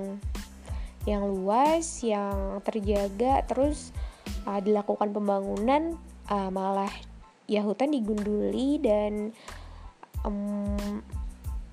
yang 1.09 1.25
luas 1.25 2.05
yang 2.05 2.61
terjaga 2.61 3.40
terus 3.49 3.97
uh, 4.45 4.61
dilakukan 4.61 5.17
pembangunan 5.17 5.97
uh, 6.29 6.52
malah 6.52 6.93
ya 7.49 7.64
hutan 7.64 7.90
digunduli 7.90 8.76
dan 8.85 9.33
um, 10.29 11.00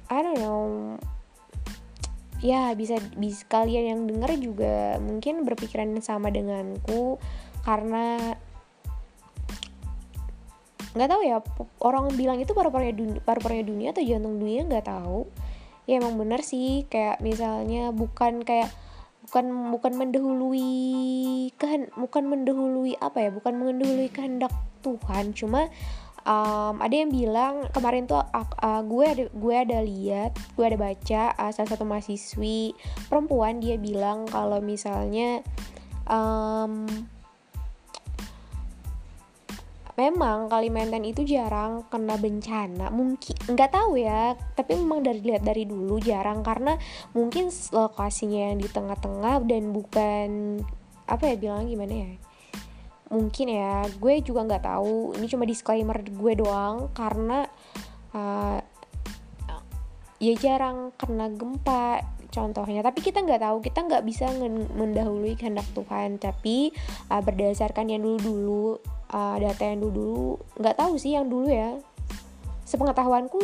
I 0.08 0.24
don't 0.24 0.40
know 0.40 0.96
ya 2.40 2.72
bisa 2.78 3.02
bisa 3.20 3.44
kalian 3.52 3.86
yang 3.92 4.02
denger 4.08 4.32
juga 4.40 4.96
mungkin 5.04 5.44
berpikiran 5.44 5.92
sama 6.00 6.32
denganku 6.32 7.20
karena 7.68 8.38
nggak 10.98 11.10
tahu 11.14 11.22
ya 11.22 11.38
orang 11.86 12.10
bilang 12.18 12.42
itu 12.42 12.52
paru-parunya 12.58 12.96
dunia, 12.98 13.20
paru-parunya 13.22 13.66
dunia 13.66 13.88
atau 13.94 14.04
jantung 14.04 14.42
dunia 14.42 14.66
nggak 14.66 14.86
tahu. 14.90 15.30
Ya 15.88 16.04
emang 16.04 16.20
bener 16.20 16.44
sih 16.44 16.84
kayak 16.90 17.24
misalnya 17.24 17.96
bukan 17.96 18.44
kayak 18.44 18.74
bukan 19.28 19.76
bukan 19.76 19.94
mendahului 20.00 21.52
kan 21.60 21.92
bukan 22.00 22.24
mendahului 22.32 22.96
apa 22.96 23.28
ya 23.28 23.30
bukan 23.30 23.60
mendahului 23.60 24.08
kehendak 24.08 24.56
Tuhan 24.80 25.36
cuma 25.36 25.68
um, 26.24 26.80
ada 26.80 26.96
yang 26.96 27.12
bilang 27.12 27.68
kemarin 27.76 28.08
tuh 28.08 28.24
uh, 28.24 28.48
uh, 28.64 28.82
gue 28.88 29.04
ada 29.04 29.24
gue 29.28 29.56
ada 29.56 29.80
lihat 29.84 30.32
gue 30.56 30.64
ada 30.64 30.80
baca 30.80 31.24
uh, 31.44 31.52
salah 31.52 31.70
satu 31.76 31.84
mahasiswi 31.84 32.72
perempuan 33.12 33.60
dia 33.60 33.76
bilang 33.76 34.28
kalau 34.32 34.64
misalnya 34.64 35.44
um, 36.08 36.88
memang 39.98 40.46
Kalimantan 40.46 41.02
itu 41.10 41.26
jarang 41.26 41.90
kena 41.90 42.22
bencana 42.22 42.94
mungkin 42.94 43.34
nggak 43.50 43.74
tahu 43.74 43.98
ya 43.98 44.38
tapi 44.54 44.78
memang 44.78 45.02
dari 45.02 45.26
lihat 45.26 45.42
dari 45.42 45.66
dulu 45.66 45.98
jarang 45.98 46.46
karena 46.46 46.78
mungkin 47.18 47.50
lokasinya 47.74 48.54
yang 48.54 48.62
di 48.62 48.70
tengah-tengah 48.70 49.42
dan 49.50 49.74
bukan 49.74 50.30
apa 51.10 51.34
ya 51.34 51.36
bilang 51.42 51.66
gimana 51.66 51.94
ya 51.98 52.12
mungkin 53.10 53.48
ya 53.50 53.90
gue 53.90 54.14
juga 54.22 54.46
nggak 54.46 54.64
tahu 54.70 55.18
ini 55.18 55.26
cuma 55.26 55.50
disclaimer 55.50 55.98
gue 56.06 56.34
doang 56.38 56.94
karena 56.94 57.50
uh, 58.14 58.60
ya 60.22 60.34
jarang 60.38 60.94
kena 60.94 61.32
gempa 61.34 62.17
contohnya. 62.38 62.86
Tapi 62.86 63.02
kita 63.02 63.26
nggak 63.26 63.42
tahu 63.42 63.58
kita 63.66 63.80
nggak 63.90 64.04
bisa 64.06 64.30
mendahului 64.78 65.34
kehendak 65.34 65.66
Tuhan. 65.74 66.22
Tapi 66.22 66.70
uh, 67.10 67.22
berdasarkan 67.26 67.90
yang 67.90 68.06
dulu 68.06 68.18
dulu 68.22 68.66
uh, 69.10 69.36
data 69.42 69.64
yang 69.66 69.82
dulu 69.82 69.94
dulu 69.98 70.26
nggak 70.62 70.78
tahu 70.78 70.94
sih 71.02 71.18
yang 71.18 71.26
dulu 71.26 71.50
ya. 71.50 71.82
Sepengetahuanku 72.70 73.42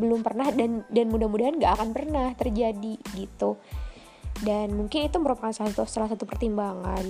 belum 0.00 0.22
pernah 0.24 0.48
dan 0.54 0.86
dan 0.88 1.10
mudah-mudahan 1.12 1.60
nggak 1.60 1.74
akan 1.76 1.90
pernah 1.92 2.32
terjadi 2.32 2.96
gitu. 3.12 3.60
Dan 4.40 4.72
mungkin 4.72 5.04
itu 5.04 5.20
merupakan 5.20 5.52
salah 5.52 5.76
satu 5.76 5.84
salah 5.84 6.08
satu 6.08 6.24
pertimbangan 6.24 7.04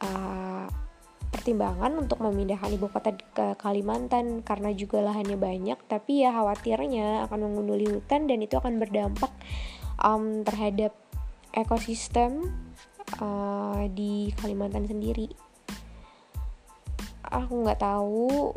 uh, 0.00 0.85
pertimbangan 1.30 1.92
untuk 1.98 2.22
memindahkan 2.22 2.70
ibu 2.74 2.86
kota 2.90 3.14
ke 3.14 3.58
Kalimantan 3.58 4.42
karena 4.42 4.70
juga 4.72 5.02
lahannya 5.02 5.34
banyak 5.34 5.78
tapi 5.90 6.22
ya 6.22 6.32
khawatirnya 6.32 7.26
akan 7.28 7.38
mengunduli 7.50 7.86
hutan 7.90 8.30
dan 8.30 8.38
itu 8.42 8.54
akan 8.56 8.78
berdampak 8.78 9.30
um, 10.00 10.46
terhadap 10.46 10.94
ekosistem 11.54 12.52
uh, 13.18 13.84
di 13.90 14.30
Kalimantan 14.38 14.86
sendiri. 14.86 15.30
Aku 17.26 17.66
nggak 17.66 17.82
tahu 17.82 18.54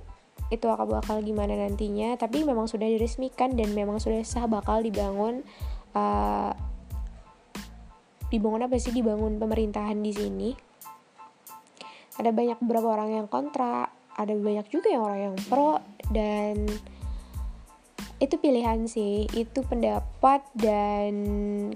itu 0.50 0.66
akan 0.66 0.98
bakal 0.98 1.22
gimana 1.22 1.54
nantinya 1.54 2.18
tapi 2.18 2.42
memang 2.42 2.66
sudah 2.66 2.90
diresmikan 2.90 3.54
dan 3.54 3.70
memang 3.78 4.02
sudah 4.02 4.22
sah 4.26 4.50
bakal 4.50 4.82
dibangun 4.82 5.46
uh, 5.94 6.54
dibangun 8.30 8.66
apa 8.66 8.78
sih? 8.78 8.94
Dibangun 8.94 9.42
pemerintahan 9.42 9.98
di 10.02 10.14
sini 10.14 10.69
ada 12.20 12.36
banyak 12.36 12.60
beberapa 12.60 13.00
orang 13.00 13.24
yang 13.24 13.28
kontra 13.32 13.88
ada 14.20 14.36
banyak 14.36 14.68
juga 14.68 14.92
yang 14.92 15.04
orang 15.08 15.20
yang 15.32 15.36
pro 15.48 15.80
dan 16.12 16.68
itu 18.20 18.36
pilihan 18.36 18.84
sih. 18.84 19.26
Itu 19.32 19.64
pendapat 19.64 20.44
dan 20.52 21.14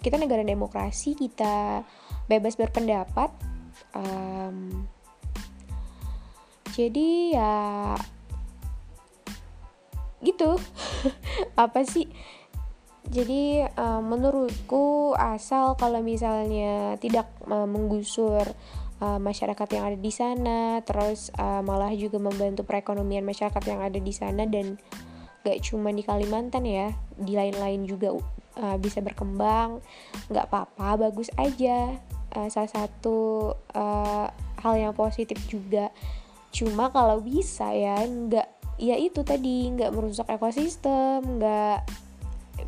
kita 0.04 0.20
negara 0.20 0.44
demokrasi 0.44 1.16
kita 1.16 1.88
bebas 2.28 2.60
berpendapat 2.60 3.32
um, 3.96 4.84
jadi 6.76 7.10
ya 7.32 7.56
gitu. 10.20 10.60
Apa 11.64 11.88
sih? 11.88 12.12
Jadi 13.04 13.60
um, 13.76 14.16
menurutku 14.16 15.12
asal 15.16 15.76
kalau 15.76 16.00
misalnya 16.00 16.96
tidak 17.00 17.28
um, 17.46 17.68
menggusur 17.68 18.48
uh, 19.04 19.20
masyarakat 19.20 19.68
yang 19.76 19.84
ada 19.92 20.00
di 20.00 20.12
sana 20.16 20.80
terus 20.88 21.28
uh, 21.36 21.60
malah 21.60 21.92
juga 21.92 22.24
membantu 22.24 22.64
perekonomian 22.64 23.28
masyarakat 23.28 23.64
yang 23.68 23.84
ada 23.84 24.00
di 24.00 24.14
sana 24.16 24.48
dan 24.48 24.80
gak 25.44 25.60
cuma 25.60 25.92
di 25.92 26.08
Kalimantan 26.08 26.64
ya 26.64 26.96
di 27.20 27.36
lain-lain 27.36 27.84
juga 27.84 28.16
uh, 28.16 28.78
bisa 28.80 29.04
berkembang 29.04 29.84
nggak 30.32 30.48
apa-apa 30.48 31.10
bagus 31.10 31.28
aja. 31.36 32.00
Uh, 32.34 32.50
salah 32.50 32.72
satu 32.72 33.52
uh, 33.78 34.26
hal 34.64 34.74
yang 34.80 34.96
positif 34.96 35.38
juga 35.52 35.94
cuma 36.54 36.90
kalau 36.90 37.22
bisa 37.22 37.70
ya 37.74 38.02
nggak 38.06 38.48
ya 38.82 38.96
itu 38.98 39.22
tadi 39.22 39.70
nggak 39.74 39.94
merusak 39.94 40.30
ekosistem 40.30 41.22
nggak 41.38 41.86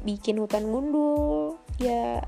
bikin 0.06 0.38
hutan 0.42 0.70
gundul 0.70 1.58
ya 1.82 2.22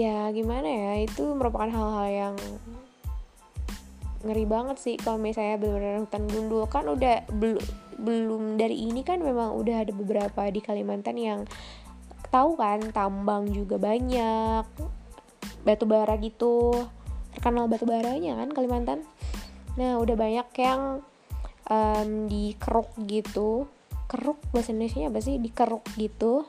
ya 0.00 0.32
gimana 0.32 0.64
ya 0.64 0.92
itu 1.04 1.36
merupakan 1.36 1.68
hal-hal 1.68 2.08
yang 2.08 2.34
ngeri 4.20 4.44
banget 4.44 4.76
sih 4.76 4.94
kalau 5.00 5.16
misalnya 5.16 5.56
benar-benar 5.56 6.04
hutan 6.04 6.24
gundul. 6.28 6.64
Kan 6.68 6.88
udah 6.88 7.24
belum 7.32 7.64
belum 8.00 8.42
dari 8.56 8.88
ini 8.88 9.04
kan 9.04 9.20
memang 9.20 9.52
udah 9.56 9.84
ada 9.84 9.92
beberapa 9.92 10.48
di 10.48 10.60
Kalimantan 10.64 11.16
yang 11.20 11.40
tahu 12.32 12.56
kan 12.56 12.80
tambang 12.96 13.48
juga 13.52 13.76
banyak 13.76 14.64
batu 15.64 15.84
bara 15.84 16.16
gitu. 16.20 16.72
Terkenal 17.36 17.68
batu 17.68 17.84
baranya 17.84 18.40
kan 18.40 18.48
Kalimantan. 18.52 19.04
Nah 19.76 20.00
udah 20.00 20.16
banyak 20.16 20.48
yang 20.60 21.04
um, 21.68 22.08
dikeruk 22.28 22.92
gitu. 23.08 23.68
Keruk 24.10 24.40
bahasa 24.50 24.72
Indonesia 24.74 25.08
apa 25.08 25.20
sih? 25.22 25.38
Dikeruk 25.40 25.84
gitu 25.96 26.44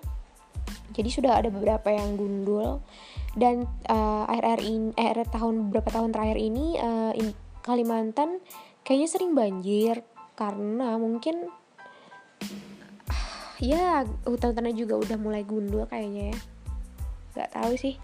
jadi 0.92 1.10
sudah 1.10 1.32
ada 1.40 1.50
beberapa 1.52 1.92
yang 1.92 2.20
gundul. 2.20 2.84
Dan 3.32 3.64
uh, 3.88 4.28
akhir-akhir 4.28 4.62
ini 4.68 4.92
eh, 5.00 5.28
tahun 5.32 5.72
beberapa 5.72 5.90
tahun 5.92 6.12
terakhir 6.12 6.38
ini 6.38 6.76
uh, 6.76 7.16
in, 7.16 7.32
Kalimantan 7.62 8.42
kayaknya 8.82 9.08
sering 9.08 9.32
banjir 9.38 10.02
karena 10.34 10.98
mungkin 10.98 11.48
ya 13.62 14.04
hutan-hutannya 14.26 14.74
juga 14.74 14.98
udah 14.98 15.18
mulai 15.22 15.48
gundul 15.48 15.88
kayaknya 15.88 16.36
ya. 16.36 16.38
Nggak 17.38 17.52
tahu 17.56 17.74
sih. 17.80 17.96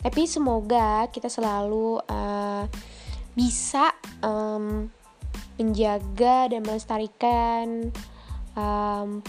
Tapi 0.00 0.24
semoga 0.24 1.06
kita 1.12 1.28
selalu 1.28 2.00
uh, 2.08 2.64
bisa 3.36 3.92
um, 4.24 4.88
menjaga 5.60 6.48
dan 6.48 6.64
melestarikan 6.64 7.92
um, 8.56 9.20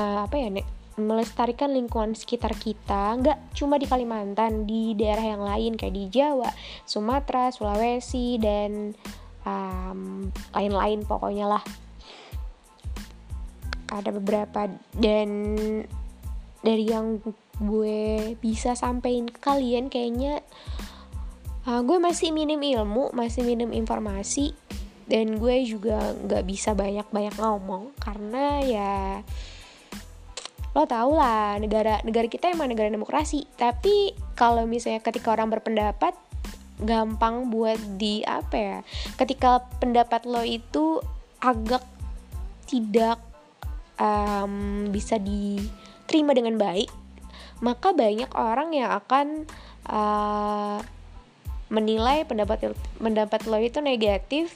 uh, 0.00 0.24
apa 0.24 0.34
ya 0.40 0.48
nek 0.48 0.75
melestarikan 0.96 1.76
lingkungan 1.76 2.16
sekitar 2.16 2.56
kita 2.56 3.16
nggak 3.20 3.52
cuma 3.52 3.76
di 3.76 3.84
Kalimantan 3.84 4.64
di 4.64 4.96
daerah 4.96 5.36
yang 5.36 5.42
lain 5.44 5.72
kayak 5.76 5.94
di 5.94 6.04
Jawa, 6.08 6.48
Sumatera, 6.88 7.52
Sulawesi 7.52 8.40
dan 8.40 8.96
um, 9.44 10.32
lain-lain 10.56 11.04
pokoknya 11.04 11.46
lah. 11.56 11.64
Ada 13.92 14.10
beberapa 14.10 14.66
dan 14.96 15.30
dari 16.64 16.84
yang 16.90 17.22
gue 17.62 18.34
bisa 18.42 18.76
sampein 18.76 19.30
ke 19.30 19.38
kalian 19.40 19.88
kayaknya 19.88 20.44
uh, 21.64 21.80
gue 21.80 21.96
masih 21.96 22.34
minim 22.34 22.60
ilmu 22.60 23.16
masih 23.16 23.46
minim 23.46 23.72
informasi 23.72 24.52
dan 25.06 25.38
gue 25.38 25.62
juga 25.64 26.12
nggak 26.26 26.44
bisa 26.44 26.74
banyak-banyak 26.74 27.38
ngomong 27.38 27.94
karena 28.02 28.60
ya 28.60 28.94
lo 30.76 30.84
tau 30.84 31.16
lah 31.16 31.56
negara 31.56 32.04
negara 32.04 32.28
kita 32.28 32.52
emang 32.52 32.68
negara 32.68 32.92
demokrasi. 32.92 33.48
Tapi 33.56 34.12
kalau 34.36 34.68
misalnya 34.68 35.00
ketika 35.00 35.32
orang 35.32 35.48
berpendapat 35.48 36.12
gampang 36.76 37.48
buat 37.48 37.80
di 37.96 38.20
apa 38.28 38.56
ya 38.60 38.78
ketika 39.16 39.64
pendapat 39.80 40.28
lo 40.28 40.44
itu 40.44 41.00
agak 41.40 41.80
tidak 42.68 43.16
um, 43.96 44.84
bisa 44.92 45.16
diterima 45.16 46.36
dengan 46.36 46.60
baik 46.60 46.92
maka 47.64 47.96
banyak 47.96 48.28
orang 48.36 48.76
yang 48.76 48.92
akan 48.92 49.48
uh, 49.88 50.78
menilai 51.72 52.28
pendapat 52.28 52.76
pendapat 53.00 53.40
lo 53.48 53.58
itu 53.58 53.80
negatif. 53.80 54.54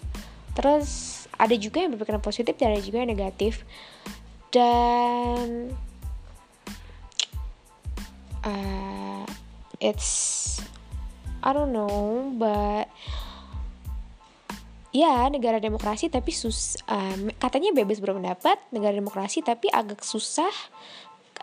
Terus 0.52 1.24
ada 1.40 1.56
juga 1.56 1.80
yang 1.80 1.96
berpikiran 1.96 2.20
positif 2.20 2.54
dan 2.61 2.76
ada 2.76 2.83
juga 2.85 3.02
yang 3.02 3.11
negatif. 3.11 3.64
Dan 4.52 5.72
uh, 8.44 9.24
it's 9.81 10.61
I 11.40 11.50
don't 11.57 11.72
know 11.72 12.33
but 12.37 12.88
ya 14.90 15.31
negara 15.31 15.62
demokrasi 15.62 16.11
tapi 16.11 16.35
sus 16.35 16.74
um, 16.90 17.31
katanya 17.38 17.70
bebas 17.70 18.03
berpendapat 18.03 18.59
negara 18.74 18.98
demokrasi 18.98 19.40
tapi 19.40 19.70
agak 19.70 20.03
susah 20.03 20.50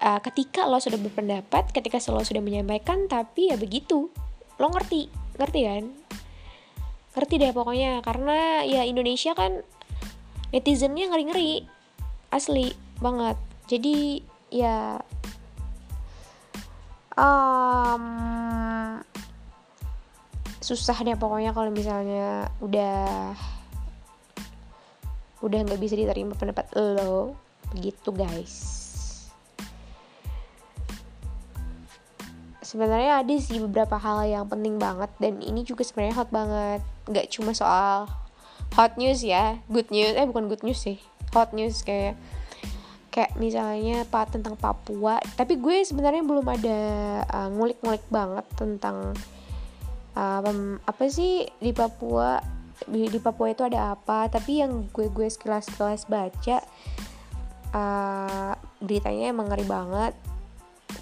uh, 0.03 0.19
ketika 0.21 0.67
lo 0.67 0.77
sudah 0.77 0.99
berpendapat 0.99 1.71
ketika 1.73 1.97
lo 2.11 2.21
sudah 2.21 2.43
menyampaikan 2.43 3.09
tapi 3.09 3.49
ya 3.49 3.57
begitu. 3.57 4.11
Lo 4.57 4.67
ngerti 4.73 5.09
ngerti 5.37 5.59
kan? 5.65 5.83
Ngerti 7.17 7.33
deh 7.41 7.51
pokoknya 7.53 8.01
karena 8.05 8.61
ya 8.65 8.85
Indonesia 8.85 9.33
kan 9.33 9.65
netizennya 10.53 11.09
ngeri 11.09 11.23
ngeri 11.29 11.51
asli 12.29 12.73
banget. 13.01 13.37
Jadi 13.67 14.21
ya 14.53 15.01
um, 17.17 18.03
susah 20.61 20.97
deh 21.01 21.17
pokoknya 21.17 21.51
kalau 21.51 21.73
misalnya 21.73 22.51
udah 22.61 23.33
udah 25.41 25.59
nggak 25.63 25.81
bisa 25.81 25.97
diterima 25.97 26.33
pendapat 26.37 26.69
lo. 26.75 27.37
Begitu 27.73 28.09
guys. 28.15 28.55
Sebenarnya 32.63 33.23
ada 33.23 33.35
sih 33.39 33.63
beberapa 33.63 33.95
hal 33.95 34.27
yang 34.27 34.45
penting 34.51 34.75
banget 34.75 35.07
dan 35.23 35.39
ini 35.39 35.63
juga 35.63 35.87
sebenarnya 35.87 36.19
hot 36.19 36.29
banget. 36.31 36.81
Nggak 37.07 37.27
cuma 37.31 37.51
soal 37.55 38.11
hot 38.75 38.99
news 38.99 39.23
ya 39.23 39.55
good 39.71 39.87
news 39.87 40.13
eh 40.19 40.27
bukan 40.27 40.51
good 40.51 40.63
news 40.67 40.83
sih. 40.83 40.99
Hot 41.31 41.55
news 41.55 41.79
kayak 41.83 42.19
kayak 43.17 43.33
misalnya 43.41 44.05
pak 44.05 44.37
tentang 44.37 44.53
Papua 44.53 45.17
tapi 45.33 45.57
gue 45.57 45.81
sebenarnya 45.81 46.21
belum 46.21 46.45
ada 46.45 46.79
uh, 47.25 47.49
ngulik-ngulik 47.49 48.05
banget 48.13 48.45
tentang 48.53 49.17
uh, 50.13 50.41
apa 50.85 51.03
sih 51.09 51.49
di 51.57 51.73
Papua 51.73 52.57
di, 52.85 53.09
di 53.09 53.17
Papua 53.17 53.49
itu 53.49 53.65
ada 53.65 53.97
apa. 53.97 54.29
Tapi 54.29 54.61
yang 54.61 54.85
gue 54.93 55.09
gue 55.09 55.25
sekilas 55.25 55.65
sekilas 55.71 56.05
baca 56.05 56.57
uh, 57.73 58.53
beritanya 58.77 59.33
emang 59.33 59.49
ngeri 59.49 59.65
banget. 59.65 60.13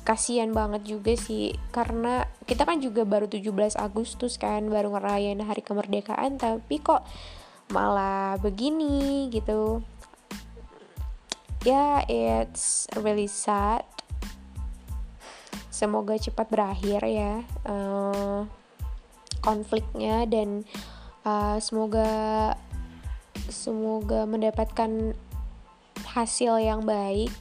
Kasian 0.05 0.53
banget 0.53 0.85
juga 0.85 1.13
sih 1.17 1.53
karena 1.73 2.25
kita 2.45 2.65
kan 2.65 2.77
juga 2.77 3.05
baru 3.05 3.25
17 3.25 3.77
Agustus 3.77 4.37
kan 4.37 4.65
baru 4.69 4.93
ngerayain 4.93 5.41
hari 5.41 5.61
kemerdekaan 5.65 6.37
tapi 6.37 6.77
kok 6.81 7.05
malah 7.73 8.37
begini 8.37 9.29
gitu 9.33 9.81
yeah 11.65 12.05
it's 12.05 12.85
really 12.95 13.27
sad. 13.27 13.83
Semoga 15.73 16.15
cepat 16.15 16.47
berakhir 16.47 17.03
ya 17.03 17.43
uh, 17.67 18.47
konfliknya 19.43 20.23
dan 20.29 20.63
uh, 21.27 21.59
semoga 21.59 22.53
semoga 23.51 24.23
mendapatkan 24.23 25.17
hasil 26.15 26.63
yang 26.63 26.87
baik. 26.87 27.33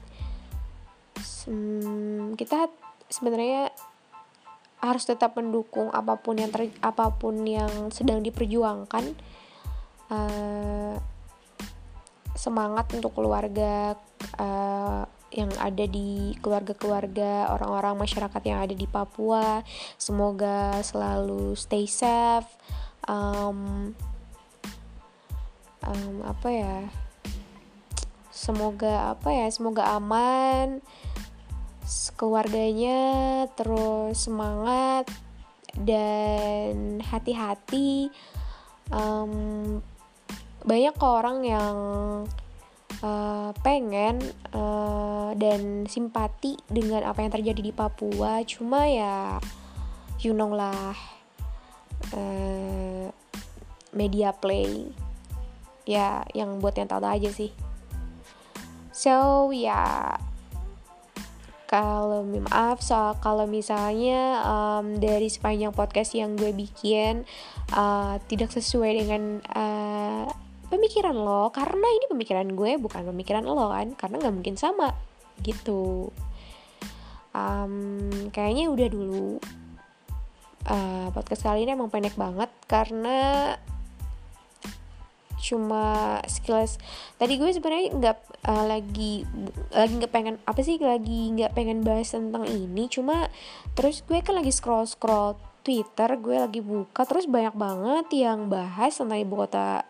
Hmm, 1.45 2.35
kita 2.35 2.73
sebenarnya 3.13 3.71
harus 4.81 5.05
tetap 5.09 5.37
mendukung 5.39 5.89
apa 5.93 6.21
pun 6.21 6.37
yang 6.37 6.53
ter, 6.53 6.73
apa 6.85 7.13
pun 7.15 7.45
yang 7.45 7.89
sedang 7.95 8.21
diperjuangkan. 8.21 9.15
Uh, 10.13 10.97
semangat 12.45 12.93
untuk 12.93 13.17
keluarga 13.17 13.97
uh, 14.37 15.09
yang 15.33 15.51
ada 15.57 15.85
di 15.89 16.37
keluarga-keluarga 16.45 17.51
orang-orang 17.51 18.05
masyarakat 18.05 18.43
yang 18.45 18.61
ada 18.61 18.77
di 18.77 18.85
Papua. 18.85 19.65
Semoga 19.97 20.79
selalu 20.85 21.57
stay 21.57 21.89
safe. 21.89 22.47
Um, 23.09 23.93
um, 25.83 26.17
apa 26.23 26.49
ya? 26.53 26.77
Semoga 28.31 29.17
apa 29.17 29.33
ya? 29.33 29.49
Semoga 29.49 29.97
aman. 29.97 30.85
Keluarganya 32.15 33.01
terus 33.59 34.29
semangat 34.29 35.11
dan 35.75 37.03
hati-hati. 37.03 38.15
Um, 38.93 39.83
banyak 40.65 40.97
orang 40.97 41.39
yang 41.45 41.77
uh, 43.05 43.51
pengen 43.61 44.17
uh, 44.57 45.37
dan 45.37 45.85
simpati 45.85 46.57
dengan 46.73 47.05
apa 47.05 47.21
yang 47.21 47.33
terjadi 47.33 47.61
di 47.61 47.73
Papua 47.73 48.41
cuma 48.49 48.89
ya 48.89 49.37
you 50.25 50.33
know 50.33 50.57
lah 50.57 50.97
uh, 52.17 53.13
media 53.93 54.33
play 54.33 54.89
ya 55.85 56.25
yang 56.33 56.65
buat 56.65 56.81
yang 56.81 56.89
tahu 56.89 57.05
aja 57.05 57.29
sih 57.29 57.53
so 58.89 59.53
ya 59.53 59.69
yeah. 59.69 60.17
kalau 61.69 62.25
maaf 62.25 62.81
soal 62.81 63.21
kalau 63.21 63.45
misalnya 63.45 64.41
um, 64.49 64.97
dari 64.97 65.29
sepanjang 65.29 65.77
podcast 65.77 66.17
yang 66.17 66.41
gue 66.41 66.57
bikin 66.57 67.29
uh, 67.77 68.17
tidak 68.31 68.49
sesuai 68.49 69.05
dengan 69.05 69.43
uh, 69.53 70.44
pemikiran 70.75 71.15
lo 71.15 71.49
karena 71.55 71.87
ini 71.87 72.05
pemikiran 72.11 72.49
gue 72.53 72.77
bukan 72.83 73.07
pemikiran 73.15 73.47
lo 73.47 73.71
kan 73.71 73.95
karena 73.95 74.17
nggak 74.21 74.35
mungkin 74.35 74.57
sama 74.59 74.91
gitu. 75.43 76.11
Um, 77.35 78.31
kayaknya 78.31 78.71
udah 78.71 78.89
dulu 78.91 79.43
uh, 80.71 81.09
podcast 81.11 81.43
kali 81.47 81.67
ini 81.67 81.75
emang 81.75 81.91
pendek 81.91 82.15
banget 82.15 82.51
karena 82.71 83.55
cuma 85.45 86.19
skills 86.25 86.81
tadi 87.21 87.37
gue 87.37 87.53
sebenarnya 87.53 87.93
nggak 87.93 88.19
uh, 88.49 88.65
lagi 88.65 89.29
lagi 89.77 89.93
nggak 90.01 90.13
pengen 90.15 90.41
apa 90.49 90.61
sih 90.65 90.81
lagi 90.81 91.37
nggak 91.37 91.53
pengen 91.53 91.85
bahas 91.85 92.17
tentang 92.17 92.49
ini 92.49 92.89
cuma 92.89 93.29
terus 93.77 94.01
gue 94.09 94.25
kan 94.25 94.41
lagi 94.41 94.49
scroll 94.49 94.89
scroll 94.89 95.37
Twitter 95.61 96.17
gue 96.17 96.37
lagi 96.41 96.65
buka 96.65 97.05
terus 97.05 97.29
banyak 97.29 97.53
banget 97.53 98.07
yang 98.25 98.49
bahas 98.49 98.97
tentang 98.97 99.21
ibu 99.21 99.37
kota 99.37 99.85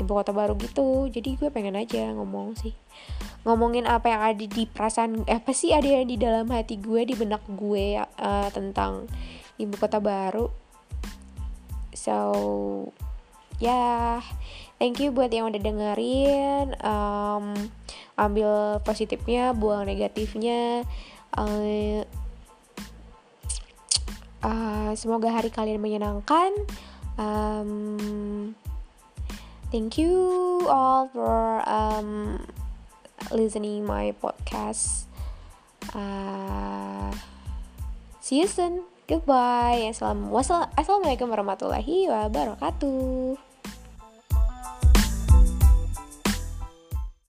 ibu 0.00 0.10
kota 0.10 0.34
baru 0.34 0.58
gitu. 0.58 1.06
Jadi 1.10 1.38
gue 1.38 1.48
pengen 1.54 1.78
aja 1.78 2.10
ngomong 2.14 2.58
sih. 2.58 2.74
Ngomongin 3.46 3.86
apa 3.86 4.10
yang 4.10 4.22
ada 4.24 4.44
di 4.44 4.64
perasaan 4.66 5.22
eh, 5.28 5.38
apa 5.38 5.52
sih 5.52 5.70
ada 5.70 5.86
yang 5.86 6.08
di 6.08 6.16
dalam 6.16 6.48
hati 6.50 6.80
gue 6.80 7.04
di 7.06 7.14
benak 7.14 7.44
gue 7.46 8.00
uh, 8.00 8.48
tentang 8.50 9.06
ibu 9.60 9.74
kota 9.78 10.00
baru. 10.02 10.50
So 11.94 12.16
ya 13.62 13.70
yeah, 13.70 14.14
thank 14.82 14.98
you 14.98 15.14
buat 15.14 15.30
yang 15.30 15.52
udah 15.52 15.60
dengerin. 15.62 16.74
Um, 16.82 17.54
ambil 18.18 18.82
positifnya 18.82 19.54
buang 19.54 19.86
negatifnya. 19.86 20.82
Uh, 21.34 22.02
uh, 24.42 24.90
semoga 24.98 25.30
hari 25.30 25.50
kalian 25.50 25.82
menyenangkan. 25.82 26.50
Um, 27.14 28.58
thank 29.74 29.98
you 29.98 30.62
all 30.70 31.10
for 31.10 31.58
um, 31.66 32.38
listening 33.34 33.82
my 33.82 34.14
podcast. 34.22 35.10
Uh, 35.90 37.10
see 38.22 38.38
you 38.38 38.46
soon. 38.46 38.86
Goodbye. 39.10 39.90
Assalamualaikum 39.90 41.26
warahmatullahi 41.26 42.06
wabarakatuh 42.06 43.43